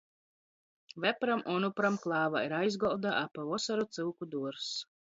[1.03, 4.75] Vepram Onupram klāvā ir aizgolda, a pa vosoru— cyuku duorzs.